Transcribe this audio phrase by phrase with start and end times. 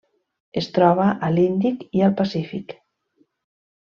[0.61, 2.75] Es troba a l'Índic i al Pacífic.